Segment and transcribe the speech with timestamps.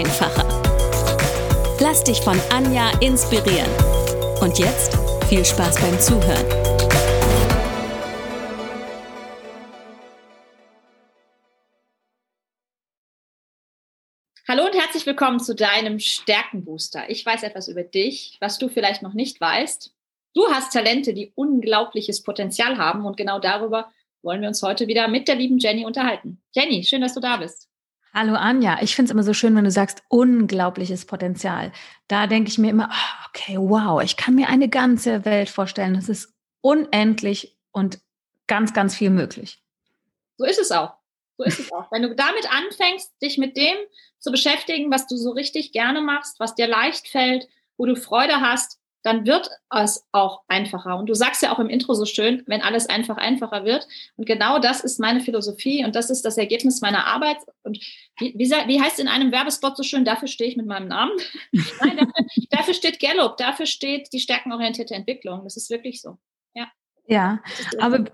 [0.00, 0.46] einfacher.
[1.78, 3.70] Lass dich von Anja inspirieren.
[4.40, 4.96] Und jetzt
[5.28, 6.46] viel Spaß beim Zuhören.
[14.48, 17.08] Hallo und herzlich willkommen zu deinem Stärkenbooster.
[17.10, 19.94] Ich weiß etwas über dich, was du vielleicht noch nicht weißt.
[20.34, 25.08] Du hast Talente, die unglaubliches Potenzial haben und genau darüber wollen wir uns heute wieder
[25.08, 26.40] mit der lieben Jenny unterhalten.
[26.52, 27.69] Jenny, schön, dass du da bist.
[28.12, 31.70] Hallo Anja, ich finde es immer so schön, wenn du sagst, unglaubliches Potenzial.
[32.08, 35.94] Da denke ich mir immer, oh, okay, wow, ich kann mir eine ganze Welt vorstellen.
[35.94, 38.00] Das ist unendlich und
[38.48, 39.62] ganz, ganz viel möglich.
[40.38, 40.94] So ist es auch.
[41.38, 41.92] So ist es auch.
[41.92, 43.76] Wenn du damit anfängst, dich mit dem
[44.18, 48.40] zu beschäftigen, was du so richtig gerne machst, was dir leicht fällt, wo du Freude
[48.40, 50.96] hast, dann wird es auch einfacher.
[50.98, 53.86] Und du sagst ja auch im Intro so schön, wenn alles einfach einfacher wird.
[54.16, 57.38] Und genau das ist meine Philosophie und das ist das Ergebnis meiner Arbeit.
[57.62, 57.78] Und
[58.18, 61.12] wie, wie, wie heißt in einem Werbespot so schön, dafür stehe ich mit meinem Namen?
[61.52, 65.44] Nein, dafür, dafür steht Gallup, dafür steht die stärkenorientierte Entwicklung.
[65.44, 66.18] Das ist wirklich so.
[66.54, 66.68] Ja.
[67.06, 67.40] Ja,
[67.78, 68.04] aber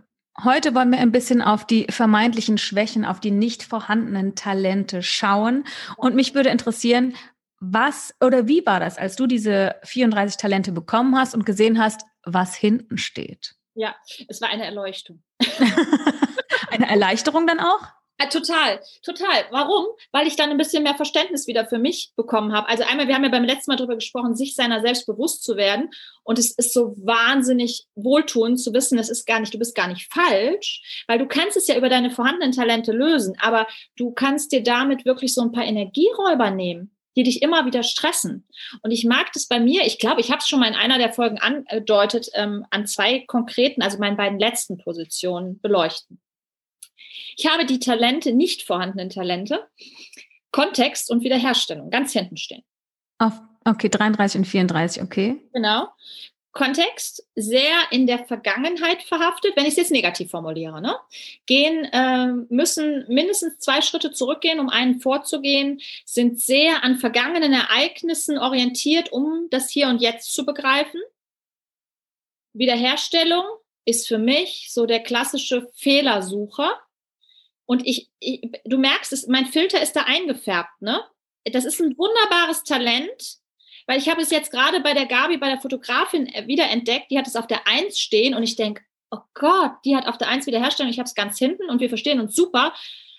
[0.45, 5.65] Heute wollen wir ein bisschen auf die vermeintlichen Schwächen, auf die nicht vorhandenen Talente schauen.
[5.97, 7.15] Und mich würde interessieren,
[7.61, 12.03] was oder wie war das, als du diese 34 Talente bekommen hast und gesehen hast,
[12.25, 13.55] was hinten steht?
[13.75, 13.95] Ja,
[14.29, 15.23] es war eine Erleuchtung.
[16.71, 17.83] eine Erleichterung dann auch?
[18.19, 19.45] Ja, total, total.
[19.51, 19.85] Warum?
[20.11, 22.67] Weil ich dann ein bisschen mehr Verständnis wieder für mich bekommen habe.
[22.67, 25.57] Also einmal, wir haben ja beim letzten Mal darüber gesprochen, sich seiner selbst bewusst zu
[25.57, 25.91] werden.
[26.25, 29.89] Und es ist so wahnsinnig wohltuend zu wissen, es ist gar nicht, du bist gar
[29.89, 34.51] nicht falsch, weil du kannst es ja über deine vorhandenen Talente lösen, aber du kannst
[34.51, 38.47] dir damit wirklich so ein paar Energieräuber nehmen die dich immer wieder stressen.
[38.83, 40.99] Und ich mag das bei mir, ich glaube, ich habe es schon mal in einer
[40.99, 46.21] der Folgen angedeutet, ähm, an zwei konkreten, also meinen beiden letzten Positionen beleuchten.
[47.37, 49.67] Ich habe die Talente, nicht vorhandenen Talente,
[50.53, 52.63] Kontext und Wiederherstellung ganz hinten stehen.
[53.19, 53.35] Auf,
[53.65, 55.41] okay, 33 und 34, okay.
[55.53, 55.89] Genau.
[56.57, 60.97] Kontext sehr in der Vergangenheit verhaftet, wenn ich es jetzt negativ formuliere, ne?
[61.45, 68.39] gehen, äh, müssen mindestens zwei Schritte zurückgehen, um einen vorzugehen, sind sehr an vergangenen Ereignissen
[68.39, 71.01] orientiert, um das Hier und Jetzt zu begreifen.
[72.55, 73.45] Wiederherstellung
[73.85, 76.73] ist für mich so der klassische Fehlersucher.
[77.67, 81.05] Und ich, ich du merkst, es, mein Filter ist da eingefärbt, ne?
[81.45, 83.39] Das ist ein wunderbares Talent,
[83.87, 87.19] weil ich habe es jetzt gerade bei der Gabi, bei der Fotografin äh, wiederentdeckt, die
[87.19, 90.29] hat es auf der Eins stehen und ich denke, oh Gott, die hat auf der
[90.29, 92.73] Eins wiederherstellen, ich habe es ganz hinten und wir verstehen uns super.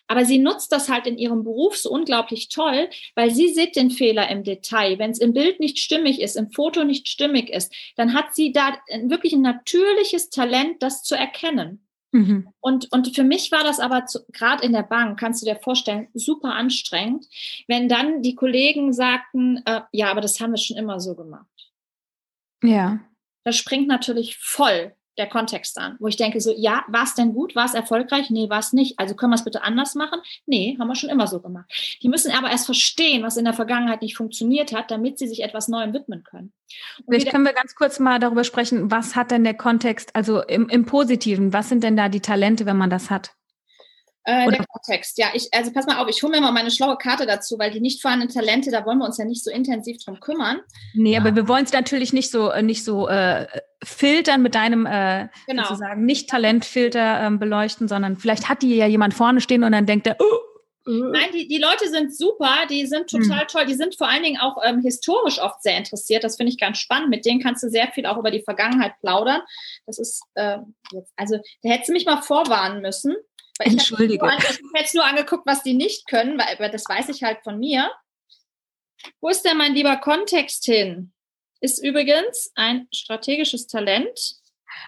[0.10, 3.92] Aber sie nutzt das halt in ihrem Beruf so unglaublich toll, weil sie sieht den
[3.92, 5.00] Fehler im Detail.
[5.00, 8.54] Wenn es im Bild nicht stimmig ist, im Foto nicht stimmig ist, dann hat sie
[8.54, 11.87] da wirklich ein natürliches Talent, das zu erkennen.
[12.12, 12.50] Mhm.
[12.60, 16.08] Und, und für mich war das aber gerade in der Bank, kannst du dir vorstellen,
[16.14, 17.28] super anstrengend,
[17.68, 21.72] wenn dann die Kollegen sagten, äh, ja, aber das haben wir schon immer so gemacht.
[22.64, 23.00] Ja.
[23.44, 27.34] Das springt natürlich voll der Kontext an, wo ich denke so, ja, war es denn
[27.34, 28.30] gut, war es erfolgreich?
[28.30, 29.00] Nee, war es nicht.
[29.00, 30.20] Also können wir es bitte anders machen?
[30.46, 31.72] Nee, haben wir schon immer so gemacht.
[32.02, 35.44] Die müssen aber erst verstehen, was in der Vergangenheit nicht funktioniert hat, damit sie sich
[35.44, 36.54] etwas Neuem widmen können.
[36.98, 40.42] Und Vielleicht können wir ganz kurz mal darüber sprechen, was hat denn der Kontext, also
[40.42, 43.37] im, im Positiven, was sind denn da die Talente, wenn man das hat?
[44.30, 45.28] Äh, der Kontext, ja.
[45.34, 47.80] Ich, also pass mal auf, ich hole mir mal meine schlaue Karte dazu, weil die
[47.80, 50.60] nicht vorhandenen Talente, da wollen wir uns ja nicht so intensiv drum kümmern.
[50.94, 53.48] Nee, aber wir wollen es natürlich nicht so, äh, nicht so äh,
[53.82, 55.64] filtern mit deinem äh, genau.
[55.64, 59.86] sozusagen nicht Talentfilter ähm, beleuchten, sondern vielleicht hat die ja jemand vorne stehen und dann
[59.86, 60.38] denkt er, oh,
[60.90, 63.48] Nein, die, die Leute sind super, die sind total hm.
[63.48, 66.24] toll, die sind vor allen Dingen auch ähm, historisch oft sehr interessiert.
[66.24, 67.10] Das finde ich ganz spannend.
[67.10, 69.42] Mit denen kannst du sehr viel auch über die Vergangenheit plaudern.
[69.86, 70.60] Das ist, äh,
[71.18, 73.16] also da hättest du mich mal vorwarnen müssen.
[73.60, 74.26] Weil Entschuldige.
[74.26, 77.60] Ich habe jetzt nur angeguckt, was die nicht können, weil das weiß ich halt von
[77.60, 77.92] mir.
[79.22, 81.14] Wo ist denn mein lieber Kontext hin?
[81.60, 84.36] Ist übrigens ein strategisches Talent.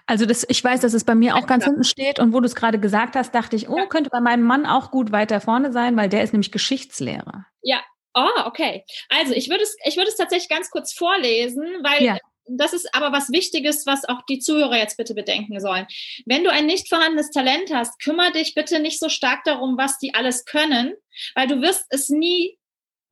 [0.06, 2.46] Also das, ich weiß, dass es bei mir auch ganz hinten steht und wo du
[2.46, 5.72] es gerade gesagt hast, dachte ich, oh, könnte bei meinem Mann auch gut weiter vorne
[5.72, 7.46] sein, weil der ist nämlich Geschichtslehrer.
[7.62, 7.82] Ja,
[8.14, 8.84] oh, okay.
[9.08, 12.18] Also ich würde es, ich würde es tatsächlich ganz kurz vorlesen, weil ja
[12.58, 15.86] das ist aber was Wichtiges, was auch die Zuhörer jetzt bitte bedenken sollen.
[16.26, 19.98] Wenn du ein nicht vorhandenes Talent hast, kümmere dich bitte nicht so stark darum, was
[19.98, 20.94] die alles können,
[21.34, 22.56] weil du wirst es nie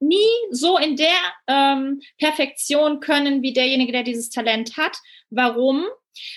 [0.00, 1.16] nie so in der
[1.48, 4.96] ähm, Perfektion können wie derjenige, der dieses Talent hat.
[5.30, 5.84] Warum?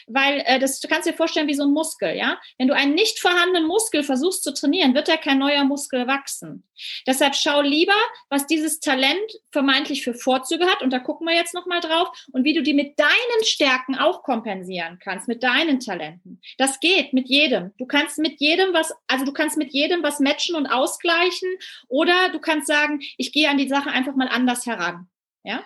[0.08, 2.40] Weil äh, das, du kannst dir vorstellen wie so ein Muskel, ja.
[2.58, 6.68] Wenn du einen nicht vorhandenen Muskel versuchst zu trainieren, wird da kein neuer Muskel wachsen.
[7.06, 7.96] Deshalb schau lieber,
[8.30, 9.20] was dieses Talent
[9.52, 12.74] vermeintlich für Vorzüge hat, und da gucken wir jetzt nochmal drauf, und wie du die
[12.74, 16.42] mit deinen Stärken auch kompensieren kannst, mit deinen Talenten.
[16.58, 17.72] Das geht mit jedem.
[17.78, 21.50] Du kannst mit jedem was, also du kannst mit jedem was matchen und ausgleichen,
[21.88, 25.08] oder du kannst sagen, ich gehe an die Sache einfach mal anders heran.
[25.44, 25.64] Ja?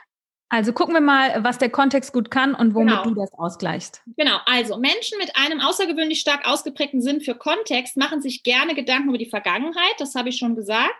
[0.50, 3.04] Also gucken wir mal, was der Kontext gut kann und womit Genau.
[3.04, 4.04] du das ausgleichst.
[4.16, 9.10] Genau, also Menschen mit einem außergewöhnlich stark ausgeprägten Sinn für Kontext machen sich gerne Gedanken
[9.10, 10.94] über die Vergangenheit, das habe ich schon gesagt.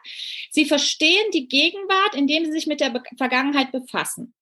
[0.50, 4.34] Sie verstehen die Gegenwart, indem sie sich mit der Be Vergangenheit befassen.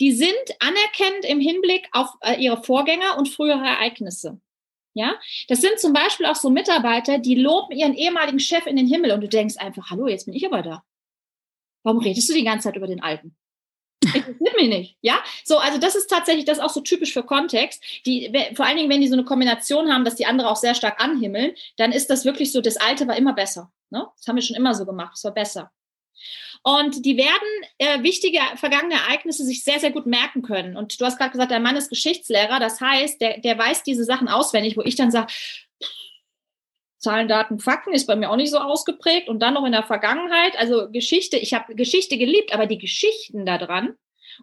[0.00, 4.40] Die sind anerkennend im Hinblick auf äh, ihre Vorgänger und frühere Ereignisse.
[4.94, 5.14] Ja,
[5.48, 9.12] das sind zum Beispiel auch so Mitarbeiter, die loben ihren ehemaligen Chef in den Himmel
[9.12, 10.84] und du denkst einfach, hallo, jetzt bin ich aber da.
[11.84, 13.36] Warum redest du die ganze Zeit über den Alten?
[14.04, 14.96] Interessiert mich nicht.
[15.00, 17.82] Ja, so, also das ist tatsächlich, das ist auch so typisch für Kontext.
[18.06, 20.74] Die, vor allen Dingen, wenn die so eine Kombination haben, dass die andere auch sehr
[20.74, 23.72] stark anhimmeln, dann ist das wirklich so, das Alte war immer besser.
[23.90, 24.06] Ne?
[24.16, 25.70] Das haben wir schon immer so gemacht, es war besser.
[26.62, 30.76] Und die werden äh, wichtige vergangene Ereignisse sich sehr, sehr gut merken können.
[30.76, 34.04] Und du hast gerade gesagt, dein Mann ist Geschichtslehrer, das heißt, der, der weiß diese
[34.04, 35.32] Sachen auswendig, wo ich dann sage,
[37.04, 39.28] Zahlen, Daten, Fakten ist bei mir auch nicht so ausgeprägt.
[39.28, 43.46] Und dann noch in der Vergangenheit, also Geschichte, ich habe Geschichte geliebt, aber die Geschichten
[43.46, 43.94] da dran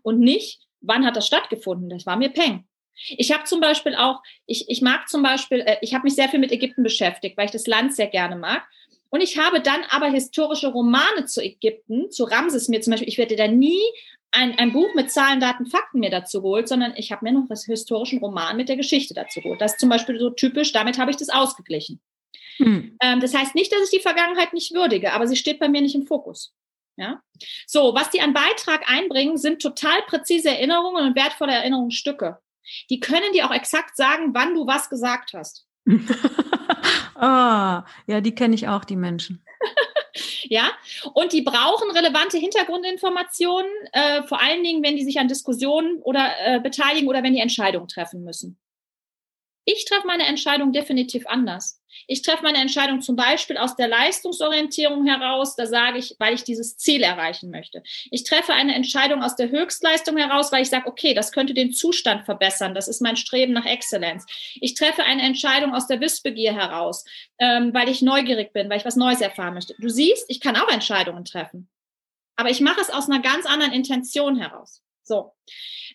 [0.04, 2.66] und nicht, wann hat das stattgefunden, das war mir Peng.
[3.10, 6.30] Ich habe zum Beispiel auch, ich, ich mag zum Beispiel, äh, ich habe mich sehr
[6.30, 8.64] viel mit Ägypten beschäftigt, weil ich das Land sehr gerne mag.
[9.10, 13.18] Und ich habe dann aber historische Romane zu Ägypten, zu Ramses mir zum Beispiel, ich
[13.18, 13.82] werde da nie
[14.32, 17.48] ein, ein Buch mit Zahlen, Daten, Fakten mir dazu geholt, sondern ich habe mir noch
[17.50, 19.60] das historischen Roman mit der Geschichte dazu geholt.
[19.60, 22.00] Das ist zum Beispiel so typisch, damit habe ich das ausgeglichen.
[22.58, 22.98] Hm.
[23.02, 25.82] Ähm, das heißt nicht, dass ich die Vergangenheit nicht würdige, aber sie steht bei mir
[25.82, 26.54] nicht im Fokus.
[26.98, 27.22] Ja?
[27.68, 32.40] So, was die an Beitrag einbringen, sind total präzise Erinnerungen und wertvolle Erinnerungsstücke.
[32.90, 35.66] Die können dir auch exakt sagen, wann du was gesagt hast.
[37.22, 39.46] Ah, ja, die kenne ich auch, die Menschen.
[40.44, 40.72] Ja,
[41.14, 46.30] und die brauchen relevante Hintergrundinformationen, äh, vor allen Dingen, wenn die sich an Diskussionen oder
[46.44, 48.60] äh, beteiligen oder wenn die Entscheidungen treffen müssen.
[49.66, 51.82] Ich treffe meine Entscheidung definitiv anders.
[52.08, 55.56] Ich treffe meine Entscheidung zum Beispiel aus der Leistungsorientierung heraus.
[55.56, 57.84] Da sage ich, weil ich dieses Ziel erreichen möchte.
[58.10, 61.74] Ich treffe eine Entscheidung aus der Höchstleistung heraus, weil ich sage, okay, das könnte den
[61.74, 62.74] Zustand verbessern.
[62.74, 64.26] Das ist mein Streben nach Exzellenz.
[64.56, 67.06] Ich treffe eine Entscheidung aus der Wissbegier heraus,
[67.38, 69.76] ähm, weil ich neugierig bin, weil ich was Neues erfahren möchte.
[69.78, 71.70] Du siehst, ich kann auch Entscheidungen treffen.
[72.36, 74.82] Aber ich mache es aus einer ganz anderen Intention heraus.
[75.04, 75.34] So.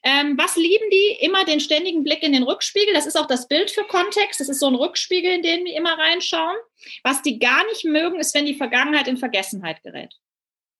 [0.03, 1.25] Ähm, was lieben die?
[1.25, 2.95] Immer den ständigen Blick in den Rückspiegel.
[2.95, 4.41] Das ist auch das Bild für Kontext.
[4.41, 6.57] Das ist so ein Rückspiegel, in den wir immer reinschauen.
[7.03, 10.15] Was die gar nicht mögen, ist, wenn die Vergangenheit in Vergessenheit gerät.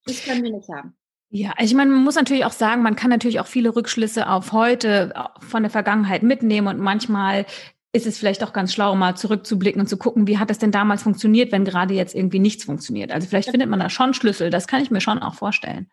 [0.05, 0.97] Das können wir nicht haben.
[1.31, 4.53] Ja, ich meine, man muss natürlich auch sagen, man kann natürlich auch viele Rückschlüsse auf
[4.53, 7.47] heute äh, von der Vergangenheit mitnehmen und manchmal
[7.93, 10.71] ist es vielleicht auch ganz schlau, mal zurückzublicken und zu gucken, wie hat es denn
[10.71, 13.11] damals funktioniert, wenn gerade jetzt irgendwie nichts funktioniert.
[13.11, 15.91] Also vielleicht findet man da schon Schlüssel, das kann ich mir schon auch vorstellen.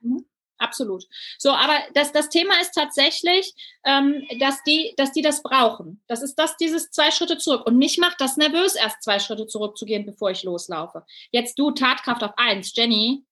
[0.64, 1.04] Absolut.
[1.38, 6.02] So, aber das, das Thema ist tatsächlich, ähm, dass, die, dass die das brauchen.
[6.08, 7.66] Das ist das, dieses zwei Schritte zurück.
[7.66, 11.04] Und mich macht das nervös, erst zwei Schritte zurückzugehen, bevor ich loslaufe.
[11.32, 13.26] Jetzt du, Tatkraft auf eins, Jenny,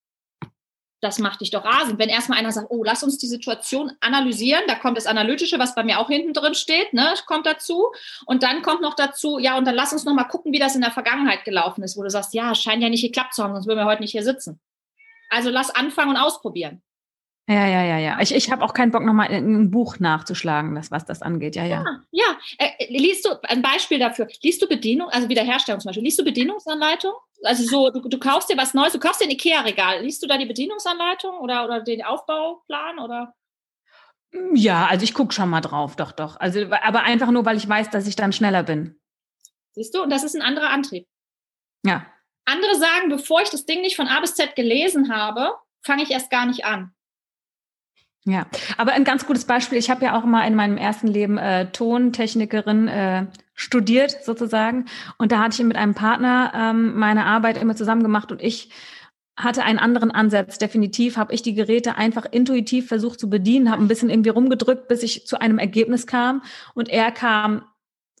[1.00, 1.98] das macht dich doch rasend.
[1.98, 5.74] Wenn erstmal einer sagt, oh, lass uns die Situation analysieren, da kommt das Analytische, was
[5.74, 7.92] bei mir auch hinten drin steht, ne, kommt dazu.
[8.26, 10.74] Und dann kommt noch dazu, ja, und dann lass uns noch mal gucken, wie das
[10.74, 13.54] in der Vergangenheit gelaufen ist, wo du sagst, ja, scheint ja nicht geklappt zu haben,
[13.54, 14.60] sonst würden wir heute nicht hier sitzen.
[15.32, 16.82] Also lass anfangen und ausprobieren.
[17.48, 18.20] Ja, ja, ja, ja.
[18.20, 21.56] Ich, ich habe auch keinen Bock, nochmal ein Buch nachzuschlagen, das, was das angeht.
[21.56, 21.82] Ja, ja.
[21.82, 22.36] Ja, ja.
[22.58, 26.24] Äh, liest du, ein Beispiel dafür, liest du Bedienung, also Wiederherstellung zum Beispiel, liest du
[26.24, 27.12] Bedienungsanleitung?
[27.42, 30.28] Also so, du, du kaufst dir was Neues, du kaufst dir ein Ikea-Regal, liest du
[30.28, 33.34] da die Bedienungsanleitung oder, oder den Aufbauplan oder?
[34.54, 36.38] Ja, also ich gucke schon mal drauf, doch, doch.
[36.38, 39.00] Also, aber einfach nur, weil ich weiß, dass ich dann schneller bin.
[39.72, 40.02] Siehst du?
[40.02, 41.06] Und das ist ein anderer Antrieb.
[41.84, 42.06] Ja.
[42.44, 46.10] Andere sagen, bevor ich das Ding nicht von A bis Z gelesen habe, fange ich
[46.10, 46.94] erst gar nicht an.
[48.24, 49.78] Ja, aber ein ganz gutes Beispiel.
[49.78, 54.86] Ich habe ja auch mal in meinem ersten Leben äh, Tontechnikerin äh, studiert sozusagen
[55.18, 58.70] und da hatte ich mit einem Partner ähm, meine Arbeit immer zusammen gemacht und ich
[59.36, 60.58] hatte einen anderen Ansatz.
[60.58, 64.86] Definitiv habe ich die Geräte einfach intuitiv versucht zu bedienen, habe ein bisschen irgendwie rumgedrückt,
[64.86, 66.42] bis ich zu einem Ergebnis kam
[66.74, 67.64] und er kam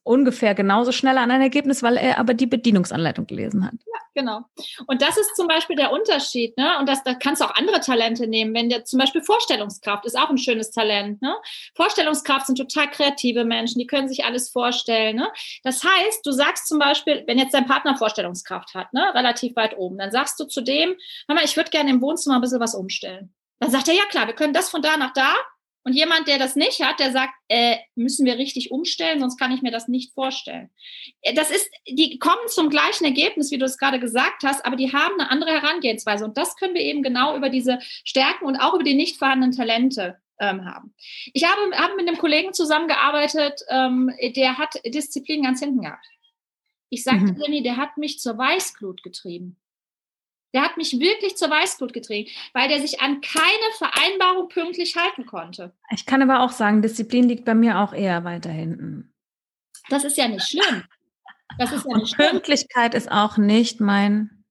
[0.04, 3.74] ungefähr genauso schnell an ein Ergebnis, weil er aber die Bedienungsanleitung gelesen hat.
[3.74, 4.40] Ja, genau.
[4.86, 6.78] Und das ist zum Beispiel der Unterschied, ne?
[6.78, 8.54] Und das, da kannst du auch andere Talente nehmen.
[8.54, 11.36] Wenn der zum Beispiel Vorstellungskraft ist auch ein schönes Talent, ne?
[11.74, 15.30] Vorstellungskraft sind total kreative Menschen, die können sich alles vorstellen, ne?
[15.62, 19.14] Das heißt, du sagst zum Beispiel, wenn jetzt dein Partner Vorstellungskraft hat, ne?
[19.14, 20.96] Relativ weit oben, dann sagst du zu dem,
[21.28, 23.32] hör mal, ich würde gerne im Wohnzimmer ein bisschen was umstellen.
[23.60, 25.32] Dann sagt er, ja klar, wir können das von da nach da
[25.84, 29.52] und jemand, der das nicht hat, der sagt, äh, müssen wir richtig umstellen, sonst kann
[29.52, 30.70] ich mir das nicht vorstellen.
[31.22, 34.76] Äh, das ist, die kommen zum gleichen Ergebnis, wie du es gerade gesagt hast, aber
[34.76, 36.24] die haben eine andere Herangehensweise.
[36.24, 39.56] Und das können wir eben genau über diese Stärken und auch über die nicht vorhandenen
[39.56, 40.94] Talente ähm, haben.
[41.32, 46.06] Ich habe, habe mit einem Kollegen zusammengearbeitet, ähm, der hat Disziplin ganz hinten gehabt.
[46.90, 47.40] Ich sagte, mhm.
[47.40, 49.56] Jenny, der hat mich zur Weißglut getrieben.
[50.54, 55.26] Der hat mich wirklich zur Weißglut getrieben, weil der sich an keine Vereinbarung pünktlich halten
[55.26, 55.72] konnte.
[55.90, 59.12] Ich kann aber auch sagen, Disziplin liegt bei mir auch eher weiter hinten.
[59.88, 60.84] Das ist ja nicht schlimm.
[61.58, 62.30] Das ist ja nicht schlimm.
[62.30, 64.44] Pünktlichkeit ist auch nicht mein.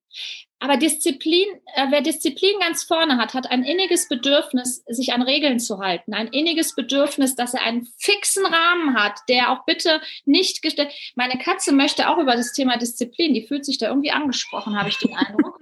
[0.59, 5.59] Aber Disziplin, äh, wer Disziplin ganz vorne hat, hat ein inniges Bedürfnis, sich an Regeln
[5.59, 6.13] zu halten.
[6.13, 10.93] Ein inniges Bedürfnis, dass er einen fixen Rahmen hat, der auch bitte nicht gestellt.
[11.15, 14.89] Meine Katze möchte auch über das Thema Disziplin, die fühlt sich da irgendwie angesprochen, habe
[14.89, 15.60] ich den Eindruck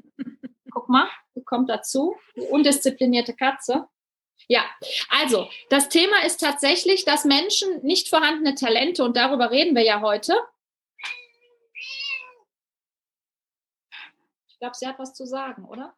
[0.90, 3.88] mal, die kommt dazu, die undisziplinierte Katze.
[4.48, 4.64] Ja,
[5.10, 10.02] also das Thema ist tatsächlich, dass Menschen nicht vorhandene Talente, und darüber reden wir ja
[10.02, 10.34] heute.
[14.48, 15.94] Ich glaube, sie hat was zu sagen, oder?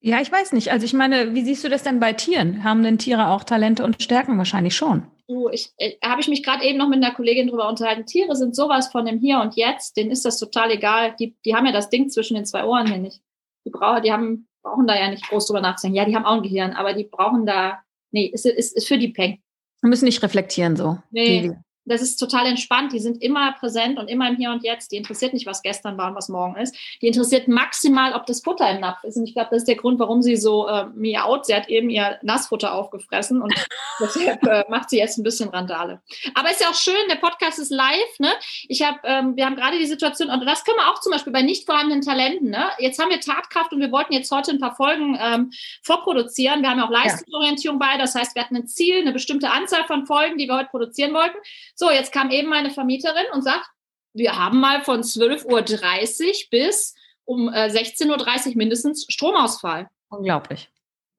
[0.00, 0.72] Ja, ich weiß nicht.
[0.72, 2.64] Also ich meine, wie siehst du das denn bei Tieren?
[2.64, 4.38] Haben denn Tiere auch Talente und Stärken?
[4.38, 5.10] Wahrscheinlich schon.
[5.28, 8.06] Du, ich, äh, habe ich mich gerade eben noch mit einer Kollegin drüber unterhalten.
[8.06, 11.14] Tiere sind sowas von dem Hier und Jetzt, denen ist das total egal.
[11.18, 13.22] Die, die haben ja das Ding zwischen den zwei Ohren hier nicht
[13.70, 15.96] die, brauchen, die haben, brauchen da ja nicht groß drüber nachzudenken.
[15.96, 18.98] Ja, die haben auch ein Gehirn, aber die brauchen da, nee, ist, ist, ist für
[18.98, 19.40] die Peng.
[19.80, 20.98] Wir müssen nicht reflektieren so.
[21.10, 21.52] Nee,
[21.84, 22.92] das ist total entspannt.
[22.92, 24.92] Die sind immer präsent und immer im Hier und Jetzt.
[24.92, 26.74] Die interessiert nicht, was gestern war und was morgen ist.
[27.00, 29.16] Die interessiert maximal, ob das Futter im Napf ist.
[29.16, 31.46] Und ich glaube, das ist der Grund, warum sie so äh, miaut.
[31.46, 33.52] Sie hat eben ihr Nassfutter aufgefressen und
[34.00, 36.00] deshalb äh, macht sie jetzt ein bisschen Randale.
[36.34, 38.18] Aber ist ja auch schön, der Podcast ist live.
[38.18, 38.30] Ne?
[38.68, 41.32] Ich hab, ähm, wir haben gerade die Situation, und das können wir auch zum Beispiel
[41.32, 42.50] bei nicht vorhandenen Talenten.
[42.50, 42.70] Ne?
[42.78, 45.50] Jetzt haben wir Tatkraft und wir wollten jetzt heute ein paar Folgen ähm,
[45.82, 46.62] vorproduzieren.
[46.62, 47.88] Wir haben ja auch Leistungsorientierung ja.
[47.88, 47.98] bei.
[47.98, 51.14] Das heißt, wir hatten ein Ziel, eine bestimmte Anzahl von Folgen, die wir heute produzieren
[51.14, 51.36] wollten.
[51.80, 53.64] So, jetzt kam eben meine Vermieterin und sagt,
[54.12, 56.94] wir haben mal von 12.30 Uhr bis
[57.24, 59.88] um äh, 16.30 Uhr mindestens Stromausfall.
[60.10, 60.68] Unglaublich.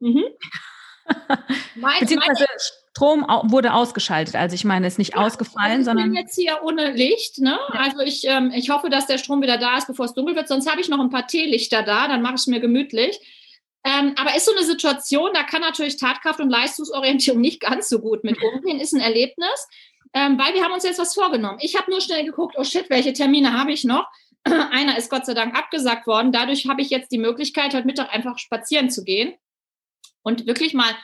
[0.02, 0.24] Mhm.
[1.76, 2.60] mein, Beziehungsweise meine,
[2.92, 4.36] Strom wurde ausgeschaltet.
[4.36, 6.10] Also ich meine, es ist nicht ja, ausgefallen, also sondern.
[6.10, 7.40] Ich bin jetzt hier ohne Licht.
[7.40, 7.58] Ne?
[7.74, 7.80] Ja.
[7.80, 10.48] Also ich, ähm, ich hoffe, dass der Strom wieder da ist, bevor es dunkel wird.
[10.48, 13.20] Sonst habe ich noch ein paar Teelichter da, dann mache ich es mir gemütlich.
[13.84, 17.98] Ähm, aber ist so eine Situation, da kann natürlich Tatkraft und Leistungsorientierung nicht ganz so
[17.98, 19.68] gut mit umgehen, ist ein Erlebnis
[20.14, 21.60] ähm, weil wir haben uns jetzt was vorgenommen.
[21.62, 24.08] Ich habe nur schnell geguckt, oh shit, welche Termine habe ich noch?
[24.44, 26.32] Einer ist Gott sei Dank abgesagt worden.
[26.32, 29.36] Dadurch habe ich jetzt die Möglichkeit, heute Mittag einfach spazieren zu gehen
[30.24, 30.96] und wirklich mal,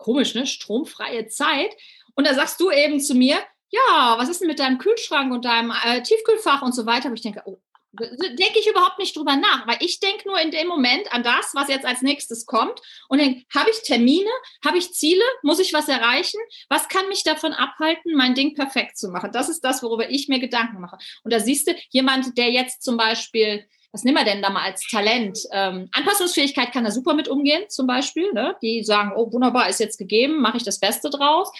[0.00, 1.76] komisch, ne, stromfreie Zeit.
[2.14, 5.44] Und da sagst du eben zu mir, ja, was ist denn mit deinem Kühlschrank und
[5.44, 7.06] deinem äh, Tiefkühlfach und so weiter?
[7.06, 7.60] Aber ich denke, oh,
[7.92, 11.50] denke ich überhaupt nicht drüber nach, weil ich denke nur in dem Moment an das,
[11.54, 14.30] was jetzt als nächstes kommt und denke, habe ich Termine,
[14.64, 18.96] habe ich Ziele, muss ich was erreichen, was kann mich davon abhalten, mein Ding perfekt
[18.96, 19.32] zu machen?
[19.32, 20.98] Das ist das, worüber ich mir Gedanken mache.
[21.24, 24.62] Und da siehst du, jemand, der jetzt zum Beispiel was nehmen wir denn da mal
[24.62, 25.40] als Talent?
[25.50, 28.32] Ähm, Anpassungsfähigkeit kann da super mit umgehen, zum Beispiel.
[28.32, 28.54] Ne?
[28.62, 31.50] Die sagen, oh, wunderbar, ist jetzt gegeben, mache ich das Beste draus.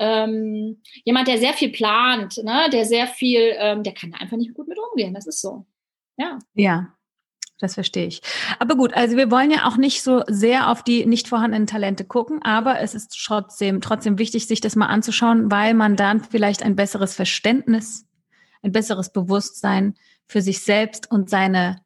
[0.00, 2.68] Ähm, jemand, der sehr viel plant, ne?
[2.72, 5.14] der sehr viel, ähm, der kann da einfach nicht gut mit umgehen.
[5.14, 5.64] Das ist so.
[6.16, 6.38] Ja.
[6.54, 6.92] Ja.
[7.58, 8.20] Das verstehe ich.
[8.58, 12.04] Aber gut, also wir wollen ja auch nicht so sehr auf die nicht vorhandenen Talente
[12.04, 16.62] gucken, aber es ist trotzdem, trotzdem wichtig, sich das mal anzuschauen, weil man dann vielleicht
[16.62, 18.06] ein besseres Verständnis,
[18.62, 19.94] ein besseres Bewusstsein
[20.26, 21.80] für sich selbst und seine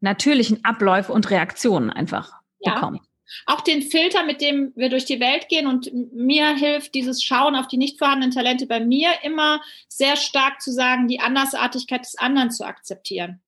[0.00, 2.74] natürlichen Abläufe und Reaktionen einfach ja.
[2.74, 3.00] bekommt.
[3.46, 7.56] Auch den Filter, mit dem wir durch die Welt gehen und mir hilft dieses Schauen
[7.56, 12.18] auf die nicht vorhandenen Talente bei mir immer sehr stark zu sagen, die Andersartigkeit des
[12.18, 13.40] anderen zu akzeptieren.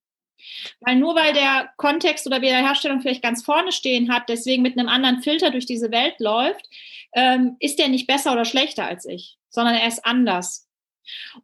[0.81, 4.79] Weil nur weil der Kontext oder der Herstellung vielleicht ganz vorne stehen hat, deswegen mit
[4.79, 6.69] einem anderen Filter durch diese Welt läuft,
[7.15, 10.69] ähm, ist der nicht besser oder schlechter als ich, sondern er ist anders.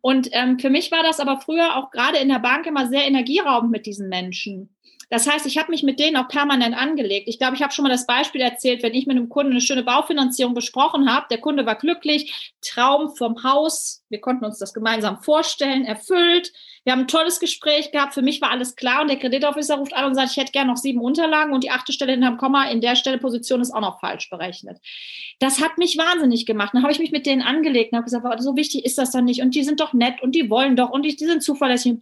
[0.00, 3.06] Und ähm, für mich war das aber früher auch gerade in der Bank immer sehr
[3.06, 4.74] energieraubend mit diesen Menschen.
[5.12, 7.28] Das heißt, ich habe mich mit denen auch permanent angelegt.
[7.28, 9.60] Ich glaube, ich habe schon mal das Beispiel erzählt, wenn ich mit einem Kunden eine
[9.60, 14.72] schöne Baufinanzierung besprochen habe, der Kunde war glücklich, Traum vom Haus, wir konnten uns das
[14.72, 16.50] gemeinsam vorstellen, erfüllt.
[16.84, 18.14] Wir haben ein tolles Gespräch gehabt.
[18.14, 20.70] Für mich war alles klar und der Kreditofficer ruft an und sagt, ich hätte gerne
[20.70, 23.80] noch sieben Unterlagen und die achte Stelle hinterm Komma in der Stelle Position ist auch
[23.80, 24.78] noch falsch berechnet.
[25.38, 26.70] Das hat mich wahnsinnig gemacht.
[26.74, 29.24] Dann habe ich mich mit denen angelegt und habe gesagt, so wichtig ist das dann
[29.24, 31.92] nicht und die sind doch nett und die wollen doch und die, sind zuverlässig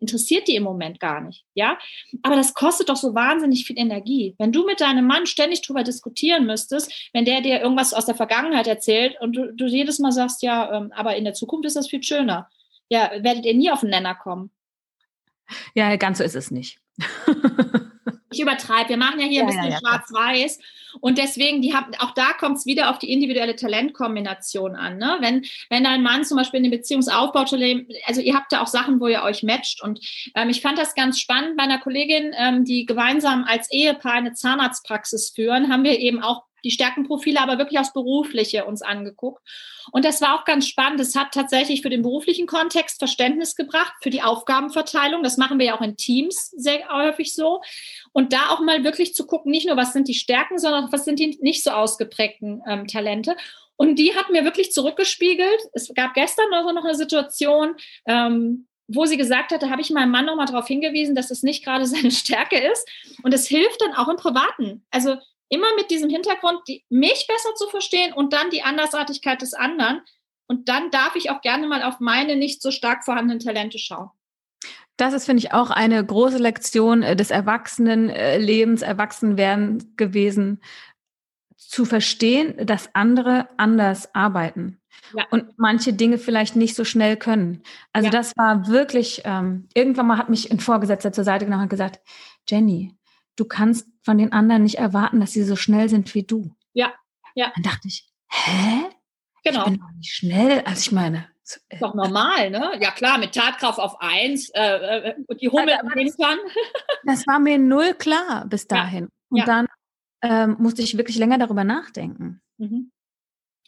[0.00, 1.78] interessiert die im Moment gar nicht, ja.
[2.22, 4.34] Aber das kostet doch so wahnsinnig viel Energie.
[4.38, 8.14] Wenn du mit deinem Mann ständig drüber diskutieren müsstest, wenn der dir irgendwas aus der
[8.14, 11.76] Vergangenheit erzählt und du, du jedes Mal sagst, ja, ähm, aber in der Zukunft ist
[11.76, 12.48] das viel schöner
[12.92, 14.50] ja, werdet ihr nie auf den Nenner kommen.
[15.74, 16.78] Ja, ganz so ist es nicht.
[18.30, 18.90] ich übertreibe.
[18.90, 20.58] Wir machen ja hier ja, ein bisschen ja, ja, schwarz-weiß.
[21.00, 24.98] Und deswegen, die haben, auch da kommt es wieder auf die individuelle Talentkombination an.
[24.98, 25.16] Ne?
[25.20, 27.46] Wenn, wenn dein Mann zum Beispiel in der Beziehungsaufbau,
[28.04, 29.82] also ihr habt da auch Sachen, wo ihr euch matcht.
[29.82, 29.98] Und
[30.34, 34.34] ähm, ich fand das ganz spannend bei einer Kollegin, ähm, die gemeinsam als Ehepaar eine
[34.34, 39.42] Zahnarztpraxis führen, haben wir eben auch die Stärkenprofile, aber wirklich aufs Berufliche uns angeguckt.
[39.90, 41.00] Und das war auch ganz spannend.
[41.00, 45.22] Es hat tatsächlich für den beruflichen Kontext Verständnis gebracht, für die Aufgabenverteilung.
[45.22, 47.60] Das machen wir ja auch in Teams sehr häufig so.
[48.12, 51.04] Und da auch mal wirklich zu gucken, nicht nur, was sind die Stärken, sondern was
[51.04, 53.36] sind die nicht so ausgeprägten ähm, Talente.
[53.76, 55.60] Und die hat mir wirklich zurückgespiegelt.
[55.72, 57.74] Es gab gestern also noch eine Situation,
[58.06, 61.42] ähm, wo sie gesagt hat, da habe ich meinem Mann nochmal darauf hingewiesen, dass das
[61.42, 62.88] nicht gerade seine Stärke ist.
[63.22, 64.84] Und es hilft dann auch im Privaten.
[64.90, 65.16] Also
[65.52, 70.00] immer mit diesem Hintergrund, die, mich besser zu verstehen und dann die Andersartigkeit des anderen.
[70.46, 74.10] Und dann darf ich auch gerne mal auf meine nicht so stark vorhandenen Talente schauen.
[74.96, 80.62] Das ist, finde ich, auch eine große Lektion äh, des Erwachsenenlebens, äh, Erwachsenwerden gewesen,
[81.56, 84.78] zu verstehen, dass andere anders arbeiten.
[85.14, 85.26] Ja.
[85.30, 87.62] und manche Dinge vielleicht nicht so schnell können.
[87.92, 88.10] Also ja.
[88.10, 92.00] das war wirklich, ähm, irgendwann mal hat mich ein Vorgesetzter zur Seite genommen und gesagt,
[92.48, 92.94] Jenny,
[93.36, 96.54] du kannst von den anderen nicht erwarten, dass sie so schnell sind wie du.
[96.72, 96.92] Ja,
[97.34, 97.52] ja.
[97.54, 98.82] Dann dachte ich, hä?
[99.44, 99.60] Genau.
[99.60, 100.60] Ich bin doch nicht schnell.
[100.64, 101.28] Also ich meine.
[101.68, 102.72] Äh, doch normal, ne?
[102.80, 106.38] Ja klar, mit Tatkraft auf eins äh, äh und die Hummel am Hintern.
[107.04, 109.04] Das war mir null klar bis dahin.
[109.04, 109.08] Ja.
[109.30, 109.44] Und ja.
[109.44, 109.66] dann
[110.22, 112.40] ähm, musste ich wirklich länger darüber nachdenken.
[112.58, 112.91] Mhm.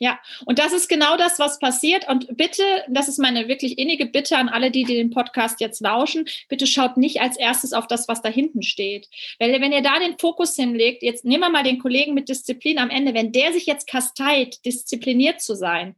[0.01, 2.09] Ja, und das ist genau das, was passiert.
[2.09, 6.27] Und bitte, das ist meine wirklich innige Bitte an alle, die, den Podcast jetzt lauschen,
[6.49, 9.09] bitte schaut nicht als erstes auf das, was da hinten steht.
[9.39, 12.79] Weil wenn ihr da den Fokus hinlegt, jetzt nehmen wir mal den Kollegen mit Disziplin
[12.79, 15.95] am Ende, wenn der sich jetzt kasteit, diszipliniert zu sein,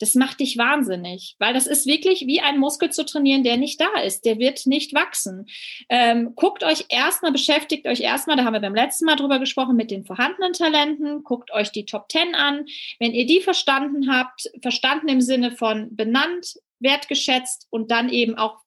[0.00, 3.80] das macht dich wahnsinnig, weil das ist wirklich wie ein Muskel zu trainieren, der nicht
[3.80, 4.24] da ist.
[4.24, 5.46] Der wird nicht wachsen.
[5.88, 9.76] Ähm, guckt euch erstmal, beschäftigt euch erstmal, da haben wir beim letzten Mal drüber gesprochen,
[9.76, 11.22] mit den vorhandenen Talenten.
[11.22, 12.66] Guckt euch die Top Ten an.
[12.98, 18.63] Wenn ihr die verstanden habt, verstanden im Sinne von benannt, wertgeschätzt und dann eben auch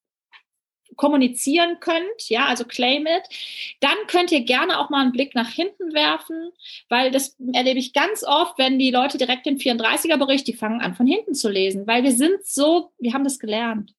[0.97, 3.23] kommunizieren könnt, ja, also claim it,
[3.79, 6.51] dann könnt ihr gerne auch mal einen Blick nach hinten werfen,
[6.89, 10.81] weil das erlebe ich ganz oft, wenn die Leute direkt den 34er Bericht, die fangen
[10.81, 13.93] an von hinten zu lesen, weil wir sind so, wir haben das gelernt.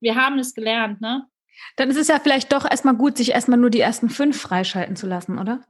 [0.00, 1.26] Wir haben es gelernt, ne?
[1.76, 4.96] Dann ist es ja vielleicht doch erstmal gut, sich erstmal nur die ersten fünf freischalten
[4.96, 5.62] zu lassen, oder?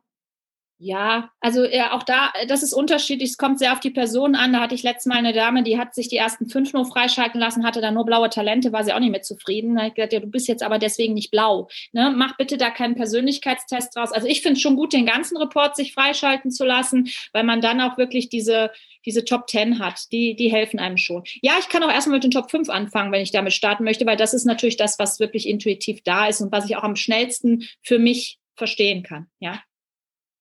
[0.82, 3.32] Ja, also ja, auch da, das ist unterschiedlich.
[3.32, 4.54] Es kommt sehr auf die Person an.
[4.54, 7.38] Da hatte ich letztes Mal eine Dame, die hat sich die ersten fünf nur freischalten
[7.38, 9.76] lassen, hatte dann nur blaue Talente, war sie auch nicht mehr zufrieden.
[9.76, 11.68] Da ich gesagt, ja, du bist jetzt aber deswegen nicht blau.
[11.92, 12.14] Ne?
[12.16, 14.10] Mach bitte da keinen Persönlichkeitstest draus.
[14.10, 17.60] Also ich finde es schon gut, den ganzen Report sich freischalten zu lassen, weil man
[17.60, 18.70] dann auch wirklich diese,
[19.04, 20.10] diese Top Ten hat.
[20.12, 21.24] Die, die helfen einem schon.
[21.42, 24.06] Ja, ich kann auch erstmal mit den Top 5 anfangen, wenn ich damit starten möchte,
[24.06, 26.96] weil das ist natürlich das, was wirklich intuitiv da ist und was ich auch am
[26.96, 29.26] schnellsten für mich verstehen kann.
[29.40, 29.60] Ja.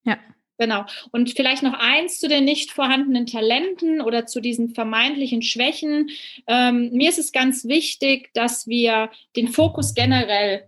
[0.09, 0.17] Ja.
[0.57, 0.83] Genau.
[1.11, 6.09] Und vielleicht noch eins zu den nicht vorhandenen Talenten oder zu diesen vermeintlichen Schwächen.
[6.47, 10.67] Ähm, mir ist es ganz wichtig, dass wir den Fokus generell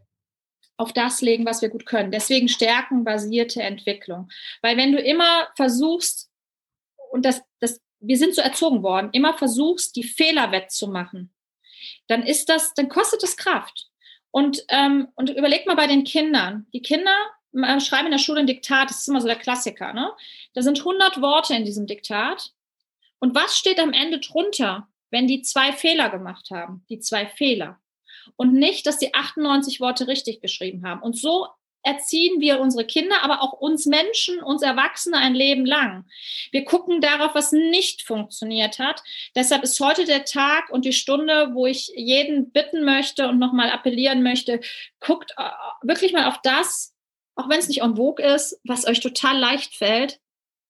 [0.77, 2.09] auf das legen, was wir gut können.
[2.09, 4.29] Deswegen stärkenbasierte Entwicklung.
[4.61, 6.29] Weil wenn du immer versuchst,
[7.11, 11.33] und das, das, wir sind so erzogen worden, immer versuchst, die Fehler wettzumachen,
[12.07, 13.89] dann ist das, dann kostet es Kraft.
[14.31, 16.65] Und, ähm, und überleg mal bei den Kindern.
[16.73, 17.15] Die Kinder
[17.53, 20.11] schreiben in der Schule ein Diktat, das ist immer so der Klassiker, ne?
[20.53, 22.51] Da sind 100 Worte in diesem Diktat.
[23.19, 26.85] Und was steht am Ende drunter, wenn die zwei Fehler gemacht haben?
[26.89, 27.79] Die zwei Fehler.
[28.35, 31.01] Und nicht, dass die 98 Worte richtig geschrieben haben.
[31.01, 31.47] Und so
[31.83, 36.05] erziehen wir unsere Kinder, aber auch uns Menschen, uns Erwachsene ein Leben lang.
[36.51, 39.01] Wir gucken darauf, was nicht funktioniert hat.
[39.35, 43.71] Deshalb ist heute der Tag und die Stunde, wo ich jeden bitten möchte und nochmal
[43.71, 44.59] appellieren möchte,
[44.99, 45.49] guckt äh,
[45.81, 46.93] wirklich mal auf das,
[47.35, 50.19] auch wenn es nicht en vogue ist, was euch total leicht fällt,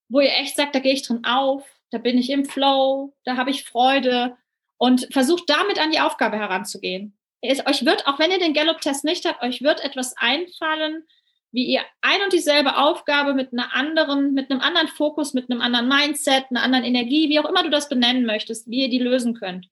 [0.08, 3.36] wo ihr echt sagt, da gehe ich drin auf, da bin ich im Flow, da
[3.36, 4.36] habe ich Freude
[4.78, 7.16] und versucht damit an die Aufgabe heranzugehen.
[7.40, 11.04] Es, euch wird, auch wenn ihr den Gallup-Test nicht habt, euch wird etwas einfallen,
[11.50, 15.60] wie ihr ein und dieselbe Aufgabe mit einer anderen, mit einem anderen Fokus, mit einem
[15.60, 19.00] anderen Mindset, einer anderen Energie, wie auch immer du das benennen möchtest, wie ihr die
[19.00, 19.68] lösen könnt.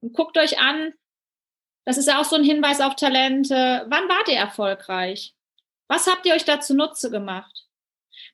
[0.00, 0.94] Und guckt euch an,
[1.84, 3.86] Das ist ja auch so ein Hinweis auf Talente.
[3.88, 5.34] Wann wart ihr erfolgreich?
[5.88, 7.66] Was habt ihr euch da zunutze gemacht?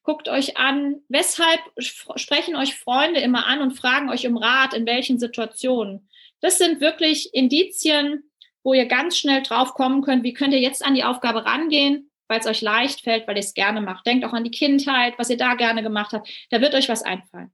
[0.02, 4.86] Guckt euch an, weshalb sprechen euch Freunde immer an und fragen euch um Rat, in
[4.86, 6.08] welchen Situationen.
[6.40, 8.30] Das sind wirklich Indizien,
[8.62, 12.10] wo ihr ganz schnell drauf kommen könnt, wie könnt ihr jetzt an die Aufgabe rangehen,
[12.28, 14.06] weil es euch leicht fällt, weil ihr es gerne macht.
[14.06, 16.28] Denkt auch an die Kindheit, was ihr da gerne gemacht habt.
[16.50, 17.52] Da wird euch was einfallen.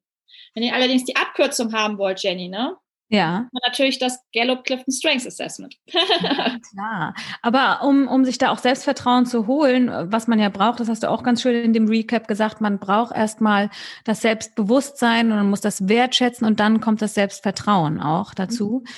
[0.55, 2.77] Wenn ihr allerdings die Abkürzung haben wollt, Jenny, ne?
[3.09, 3.49] Ja.
[3.67, 5.77] Natürlich das Gallup Clifton Strengths Assessment.
[5.89, 7.15] Klar.
[7.43, 11.03] Aber um, um sich da auch Selbstvertrauen zu holen, was man ja braucht, das hast
[11.03, 13.71] du auch ganz schön in dem Recap gesagt, man braucht erstmal
[14.05, 18.83] das Selbstbewusstsein und man muss das wertschätzen und dann kommt das Selbstvertrauen auch dazu.
[18.85, 18.91] Mhm.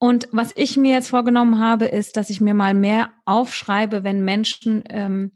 [0.00, 4.24] Und was ich mir jetzt vorgenommen habe, ist, dass ich mir mal mehr aufschreibe, wenn
[4.24, 5.32] Menschen ähm,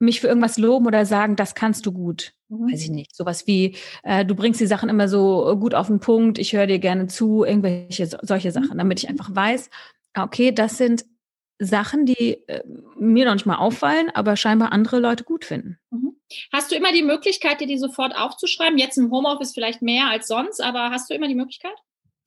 [0.00, 2.32] mich für irgendwas loben oder sagen, das kannst du gut.
[2.48, 2.72] Mhm.
[2.72, 3.14] Weiß ich nicht.
[3.14, 6.66] Sowas wie, äh, du bringst die Sachen immer so gut auf den Punkt, ich höre
[6.66, 8.52] dir gerne zu, irgendwelche solche mhm.
[8.52, 9.70] Sachen, damit ich einfach weiß,
[10.14, 11.04] ah, okay, das sind
[11.58, 12.62] Sachen, die äh,
[12.98, 15.78] mir noch nicht mal auffallen, aber scheinbar andere Leute gut finden.
[15.90, 16.16] Mhm.
[16.52, 18.78] Hast du immer die Möglichkeit, dir die sofort aufzuschreiben?
[18.78, 21.74] Jetzt im Homeoffice vielleicht mehr als sonst, aber hast du immer die Möglichkeit?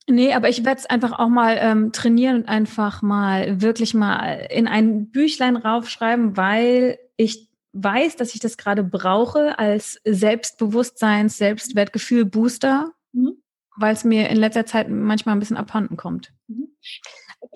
[0.08, 4.48] Nee, aber ich werde es einfach auch mal ähm, trainieren und einfach mal wirklich mal
[4.50, 12.26] in ein Büchlein raufschreiben, weil ich weiß, dass ich das gerade brauche als Selbstbewusstseins, Selbstwertgefühl
[12.26, 13.42] Booster, mhm.
[13.78, 16.34] weil es mir in letzter Zeit manchmal ein bisschen abhanden kommt.
[16.48, 16.70] Mhm.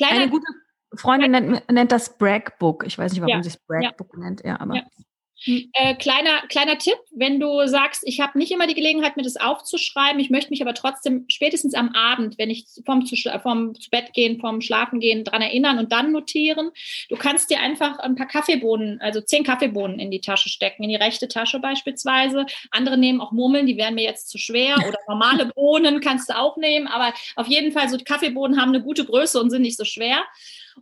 [0.01, 0.45] Eine gute
[0.95, 2.85] Freundin nennt, nennt, das Brag Book.
[2.85, 3.43] Ich weiß nicht, warum ja.
[3.43, 3.91] sie es Brag ja.
[3.91, 4.75] Book nennt, ja, aber.
[4.75, 4.83] Ja.
[5.45, 5.69] Hm.
[5.73, 9.35] Äh, kleiner, kleiner Tipp, wenn du sagst, ich habe nicht immer die Gelegenheit, mir das
[9.35, 13.89] aufzuschreiben, ich möchte mich aber trotzdem spätestens am Abend, wenn ich vom zu, vom zu
[13.89, 16.71] Bett gehen, vom Schlafen gehen, dran erinnern und dann notieren.
[17.09, 20.89] Du kannst dir einfach ein paar Kaffeebohnen, also zehn Kaffeebohnen in die Tasche stecken, in
[20.89, 22.45] die rechte Tasche beispielsweise.
[22.71, 26.37] Andere nehmen auch Murmeln, die wären mir jetzt zu schwer oder normale Bohnen kannst du
[26.37, 29.77] auch nehmen, aber auf jeden Fall so Kaffeebohnen haben eine gute Größe und sind nicht
[29.77, 30.23] so schwer.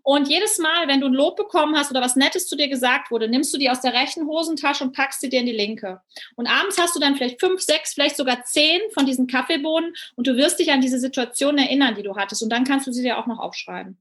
[0.04, 3.12] Und jedes Mal, wenn du ein Lob bekommen hast oder was Nettes zu dir gesagt
[3.12, 6.02] wurde, nimmst du die aus der rechten Hosentasche und packst sie dir in die linke.
[6.36, 10.28] Und abends hast du dann vielleicht fünf, sechs, vielleicht sogar zehn von diesen Kaffeebohnen und
[10.28, 12.44] du wirst dich an diese Situation erinnern, die du hattest.
[12.44, 13.98] Und dann kannst du sie dir auch noch aufschreiben.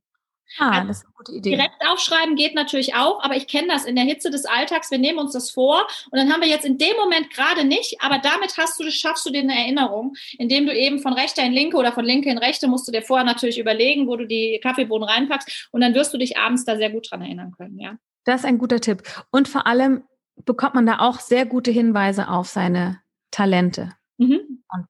[0.59, 1.51] Ah, also das ist eine gute Idee.
[1.51, 4.91] Direkt aufschreiben geht natürlich auch, aber ich kenne das in der Hitze des Alltags.
[4.91, 7.97] Wir nehmen uns das vor und dann haben wir jetzt in dem Moment gerade nicht,
[8.01, 11.53] aber damit hast du, schaffst du dir eine Erinnerung, indem du eben von rechter in
[11.53, 14.61] linke oder von linke in rechte musst du dir vorher natürlich überlegen, wo du die
[14.63, 17.97] Kaffeebohnen reinpackst und dann wirst du dich abends da sehr gut dran erinnern können, ja.
[18.25, 19.03] Das ist ein guter Tipp.
[19.31, 20.05] Und vor allem
[20.45, 23.95] bekommt man da auch sehr gute Hinweise auf seine Talente.
[24.19, 24.63] Mhm.
[24.73, 24.87] Und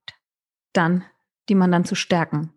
[0.73, 1.05] dann,
[1.49, 2.53] die man dann zu stärken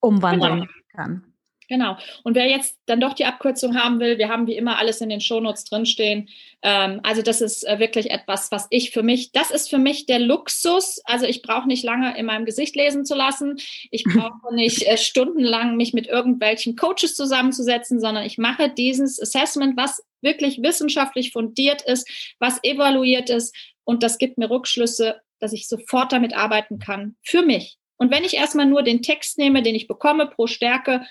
[0.00, 0.72] umwandeln genau.
[0.94, 1.32] kann.
[1.68, 1.96] Genau.
[2.22, 5.08] Und wer jetzt dann doch die Abkürzung haben will, wir haben wie immer alles in
[5.08, 6.28] den Shownotes drinstehen.
[6.62, 10.06] Ähm, also das ist äh, wirklich etwas, was ich für mich, das ist für mich
[10.06, 11.00] der Luxus.
[11.04, 13.56] Also ich brauche nicht lange in meinem Gesicht lesen zu lassen.
[13.90, 19.76] Ich brauche nicht äh, stundenlang mich mit irgendwelchen Coaches zusammenzusetzen, sondern ich mache dieses Assessment,
[19.76, 23.54] was wirklich wissenschaftlich fundiert ist, was evaluiert ist.
[23.84, 27.16] Und das gibt mir Rückschlüsse, dass ich sofort damit arbeiten kann.
[27.22, 27.78] Für mich.
[27.98, 31.06] Und wenn ich erstmal nur den Text nehme, den ich bekomme pro Stärke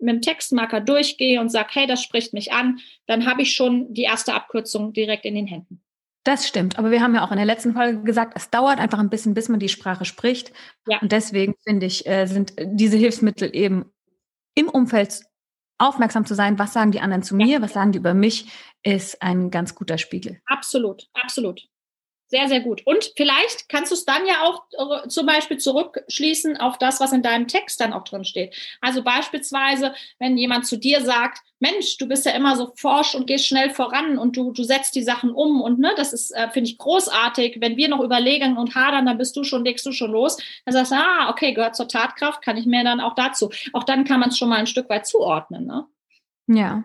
[0.00, 3.92] mit dem Textmarker durchgehe und sage, hey, das spricht mich an, dann habe ich schon
[3.92, 5.82] die erste Abkürzung direkt in den Händen.
[6.24, 8.98] Das stimmt, aber wir haben ja auch in der letzten Folge gesagt, es dauert einfach
[8.98, 10.52] ein bisschen, bis man die Sprache spricht.
[10.86, 10.98] Ja.
[11.00, 13.86] Und deswegen finde ich, äh, sind diese Hilfsmittel eben
[14.54, 15.22] im Umfeld
[15.78, 17.62] aufmerksam zu sein, was sagen die anderen zu mir, ja.
[17.62, 20.40] was sagen die über mich, ist ein ganz guter Spiegel.
[20.44, 21.62] Absolut, absolut.
[22.30, 22.86] Sehr, sehr gut.
[22.86, 24.62] Und vielleicht kannst du es dann ja auch
[25.02, 28.54] äh, zum Beispiel zurückschließen auf das, was in deinem Text dann auch drin steht.
[28.80, 33.26] Also beispielsweise, wenn jemand zu dir sagt, Mensch, du bist ja immer so forsch und
[33.26, 36.48] gehst schnell voran und du, du setzt die Sachen um und ne, das ist, äh,
[36.50, 37.56] finde ich, großartig.
[37.60, 40.36] Wenn wir noch überlegen und hadern, dann bist du schon, legst du schon los.
[40.64, 43.50] Dann sagst du, ah, okay, gehört zur Tatkraft, kann ich mir dann auch dazu.
[43.72, 45.66] Auch dann kann man es schon mal ein Stück weit zuordnen.
[45.66, 45.84] Ne?
[46.46, 46.84] Ja,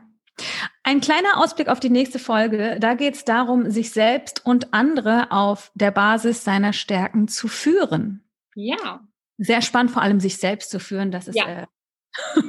[0.83, 2.77] ein kleiner Ausblick auf die nächste Folge.
[2.79, 8.23] Da geht es darum, sich selbst und andere auf der Basis seiner Stärken zu führen.
[8.55, 9.01] Ja.
[9.37, 11.11] Sehr spannend, vor allem sich selbst zu führen.
[11.11, 11.63] Das ist ja.
[11.63, 11.65] äh,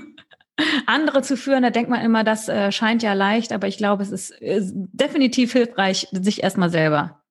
[0.86, 1.62] andere zu führen.
[1.62, 4.72] Da denkt man immer, das äh, scheint ja leicht, aber ich glaube, es ist, ist
[4.74, 7.22] definitiv hilfreich, sich erstmal selber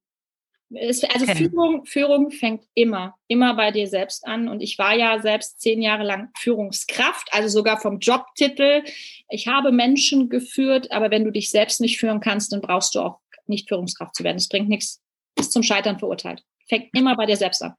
[0.74, 1.36] also okay.
[1.36, 4.48] Führung, Führung fängt immer, immer bei dir selbst an.
[4.48, 8.84] Und ich war ja selbst zehn Jahre lang Führungskraft, also sogar vom Jobtitel.
[9.30, 13.02] Ich habe Menschen geführt, aber wenn du dich selbst nicht führen kannst, dann brauchst du
[13.02, 14.38] auch nicht Führungskraft zu werden.
[14.38, 15.02] Es bringt nichts,
[15.38, 16.44] ist zum Scheitern verurteilt.
[16.68, 17.76] Fängt immer bei dir selbst an.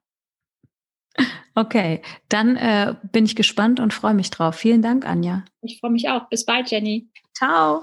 [1.54, 4.56] Okay, dann äh, bin ich gespannt und freue mich drauf.
[4.56, 5.44] Vielen Dank, Anja.
[5.62, 6.28] Ich freue mich auch.
[6.28, 7.08] Bis bald, Jenny.
[7.34, 7.82] Ciao.